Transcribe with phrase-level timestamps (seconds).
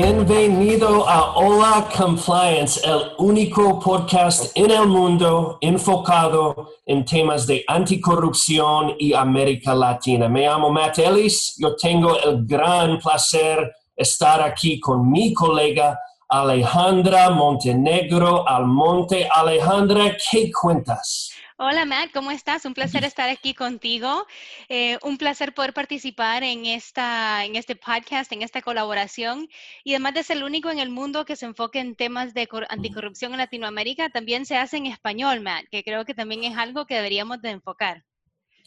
[0.00, 8.94] Bienvenido a Hola Compliance, el único podcast en el mundo enfocado en temas de anticorrupción
[8.96, 10.28] y América Latina.
[10.28, 17.30] Me llamo Matt Ellis, yo tengo el gran placer estar aquí con mi colega Alejandra
[17.30, 19.28] Montenegro Almonte.
[19.28, 21.32] Alejandra, ¿qué cuentas?
[21.60, 22.64] Hola Matt, ¿cómo estás?
[22.66, 24.24] Un placer estar aquí contigo.
[24.68, 29.48] Eh, un placer poder participar en, esta, en este podcast, en esta colaboración.
[29.82, 32.48] Y además de ser el único en el mundo que se enfoque en temas de
[32.68, 36.86] anticorrupción en Latinoamérica, también se hace en español, Matt, que creo que también es algo
[36.86, 38.04] que deberíamos de enfocar.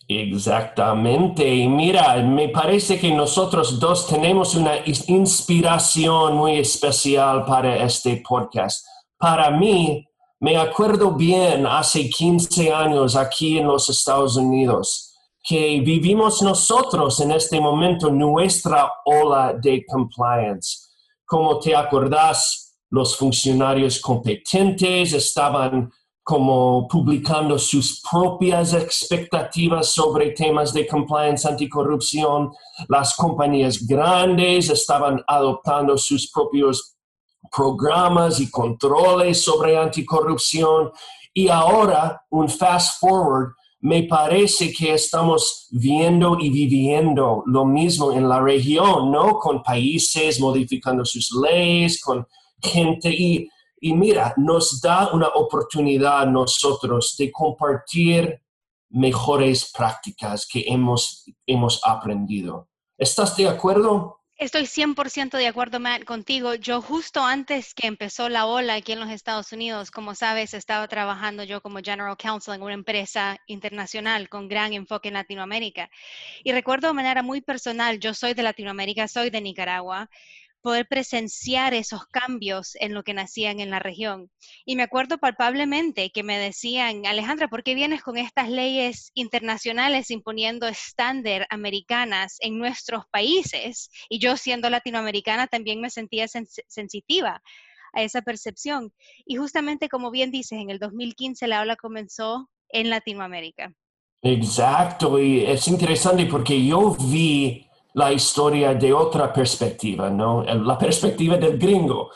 [0.10, 1.48] Exactamente.
[1.48, 8.86] Y mira, me parece que nosotros dos tenemos una inspiración muy especial para este podcast.
[9.18, 10.06] Para mí,
[10.42, 17.32] me acuerdo bien hace 15 años aquí en los Estados Unidos que vivimos nosotros en
[17.32, 20.80] este momento nuestra ola de compliance.
[21.26, 25.92] Como te acordás, los funcionarios competentes estaban
[26.24, 32.52] como publicando sus propias expectativas sobre temas de compliance anticorrupción.
[32.88, 36.96] Las compañías grandes estaban adoptando sus propios
[37.50, 40.92] programas y controles sobre anticorrupción.
[41.34, 48.30] Y ahora, un fast forward, me parece que estamos viendo y viviendo lo mismo en
[48.30, 49.40] la región, ¿no?
[49.40, 52.28] Con países modificando sus leyes, con
[52.62, 58.40] gente y, y mira, nos da una oportunidad nosotros de compartir
[58.92, 62.68] mejores prácticas que hemos, hemos aprendido.
[62.98, 64.21] ¿Estás de acuerdo?
[64.42, 66.56] Estoy 100% de acuerdo, Matt, contigo.
[66.56, 70.88] Yo justo antes que empezó la ola aquí en los Estados Unidos, como sabes, estaba
[70.88, 75.92] trabajando yo como General Counsel en una empresa internacional con gran enfoque en Latinoamérica.
[76.44, 80.10] Y recuerdo de manera muy personal, yo soy de Latinoamérica, soy de Nicaragua,
[80.62, 84.30] poder presenciar esos cambios en lo que nacían en la región.
[84.66, 90.12] Y me acuerdo palpablemente que me decían, Alejandra, ¿por qué vienes con estas leyes internacionales
[90.12, 93.90] imponiendo estándar americanas en nuestros países?
[94.10, 97.42] Y yo siendo latinoamericana también me sentía sensitiva
[97.94, 98.94] a esa percepción.
[99.26, 103.74] Y justamente como bien dices, en el 2015 la ola comenzó en Latinoamérica.
[104.24, 110.44] Exacto, y es interesante porque yo vi la historia de otra perspectiva, ¿no?
[110.44, 112.10] La perspectiva del gringo.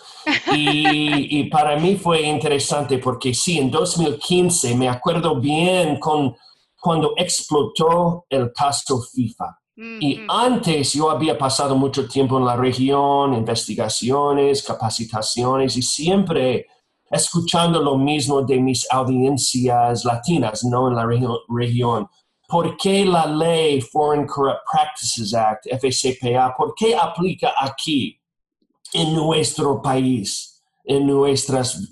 [0.53, 6.35] Y, para mí fue interesante porque sí, en 2015 me acuerdo bien con
[6.79, 9.57] cuando explotó el caso FIFA.
[9.99, 16.67] Y antes yo había pasado mucho tiempo en la región, investigaciones, capacitaciones y siempre
[17.11, 20.87] escuchando lo mismo de mis audiencias latinas, ¿no?
[20.87, 21.05] En la
[21.49, 22.07] región
[22.47, 28.19] ¿Por qué la ley Foreign Corrupt Practices Act, FCPA, por qué aplica aquí,
[28.93, 31.89] en nuestro país, en nuestras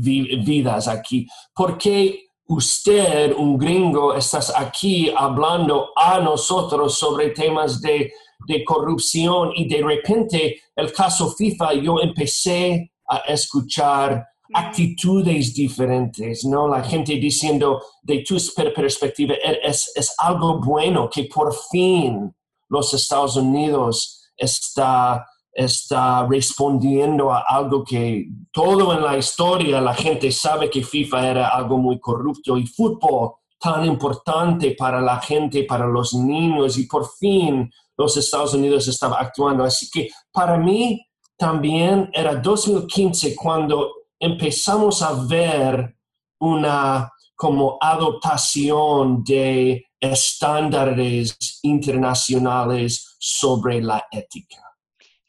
[0.00, 1.26] vidas aquí?
[1.54, 8.12] ¿Por qué usted, un gringo, estás aquí hablando a nosotros sobre temas de,
[8.46, 16.68] de corrupción y de repente el caso FIFA, yo empecé a escuchar actitudes diferentes, ¿no?
[16.68, 18.36] La gente diciendo de tu
[18.74, 22.34] perspectiva e-, es, es algo bueno que por fin
[22.68, 30.30] los Estados Unidos está, está respondiendo a algo que todo en la historia la gente
[30.30, 35.86] sabe que FIFA era algo muy corrupto y fútbol tan importante para la gente, para
[35.86, 39.64] los niños y por fin los Estados Unidos estaba actuando.
[39.64, 41.00] Así que para mí
[41.38, 45.96] también era 2015 cuando empezamos a ver
[46.40, 54.63] una como adoptación de estándares internacionales sobre la ética.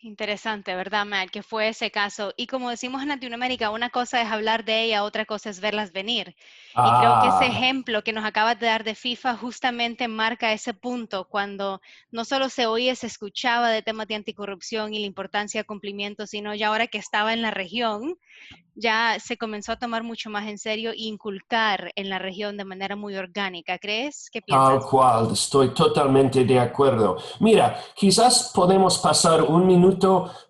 [0.05, 1.31] Interesante, ¿verdad, Matt?
[1.31, 2.31] Que fue ese caso.
[2.37, 5.91] Y como decimos en Latinoamérica, una cosa es hablar de ella, otra cosa es verlas
[5.93, 6.35] venir.
[6.75, 7.57] Y creo que ese ah.
[7.57, 11.81] ejemplo que nos acabas de dar de FIFA justamente marca ese punto, cuando
[12.11, 16.27] no solo se oía, se escuchaba de temas de anticorrupción y la importancia de cumplimiento,
[16.27, 18.15] sino ya ahora que estaba en la región,
[18.75, 22.65] ya se comenzó a tomar mucho más en serio e inculcar en la región de
[22.65, 23.77] manera muy orgánica.
[23.79, 24.29] ¿Crees?
[24.31, 24.69] ¿Qué piensas?
[24.69, 27.17] Tal cual, estoy totalmente de acuerdo.
[27.39, 29.94] Mira, quizás podemos pasar un minuto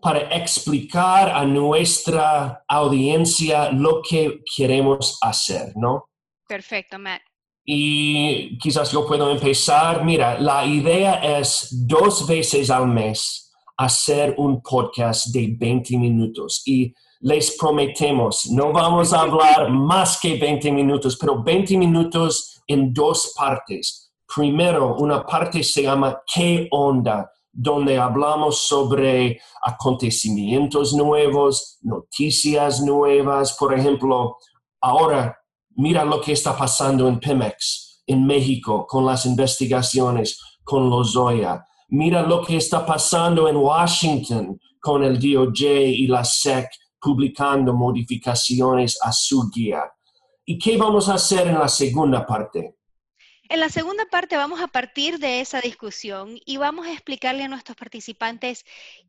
[0.02, 6.10] para explicar a nuestra audiencia lo que queremos hacer, ¿no?
[6.48, 7.22] Perfecto, Matt.
[7.66, 10.04] Y quizás yo puedo empezar.
[10.04, 16.94] Mira, la idea es dos veces al mes hacer un podcast de 20 minutos y
[17.22, 23.34] les prometemos, no vamos a hablar más que 20 minutos, pero 20 minutos en dos
[23.36, 24.12] partes.
[24.34, 27.32] Primero, una parte se llama ¿Qué onda?
[27.58, 33.56] Donde hablamos sobre acontecimientos nuevos, noticias nuevas.
[33.58, 34.36] Por ejemplo,
[34.82, 35.38] ahora
[35.78, 41.66] mira lo que está pasando en Pemex, en México, con las investigaciones, con Lozoya.
[41.88, 46.68] Mira lo que está pasando en Washington con el DOJ y la SEC
[47.00, 49.82] publicando modificaciones a su guía.
[50.44, 52.76] ¿Y qué vamos a hacer en la segunda parte?
[53.48, 57.48] En la segunda parte vamos a partir de esa discusión y vamos a explicarle a
[57.48, 58.66] nuestros participantes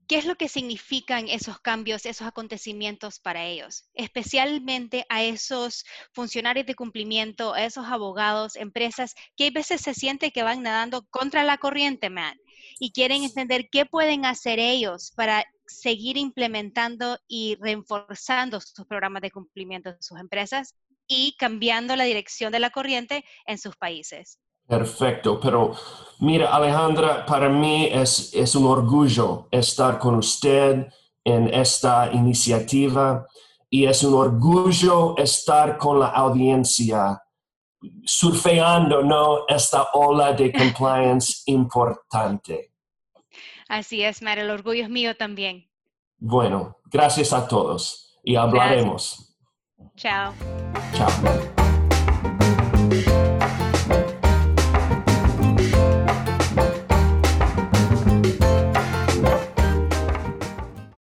[0.07, 6.67] qué es lo que significan esos cambios, esos acontecimientos para ellos, especialmente a esos funcionarios
[6.67, 11.43] de cumplimiento, a esos abogados, empresas que a veces se sienten que van nadando contra
[11.43, 12.37] la corriente, Matt,
[12.79, 19.31] y quieren entender qué pueden hacer ellos para seguir implementando y reforzando sus programas de
[19.31, 20.75] cumplimiento de sus empresas
[21.07, 24.39] y cambiando la dirección de la corriente en sus países.
[24.67, 25.75] Perfecto, pero
[26.19, 30.89] mira Alejandra, para mí es, es un orgullo estar con usted
[31.25, 33.27] en esta iniciativa
[33.71, 37.23] y es un orgullo estar con la audiencia
[38.05, 39.47] surfeando ¿no?
[39.47, 42.73] esta ola de compliance importante.
[43.69, 45.69] Así es, Mar, el orgullo es mío también.
[46.19, 49.36] Bueno, gracias a todos y hablaremos.
[49.97, 50.35] Ciao.
[50.93, 51.56] Ciao.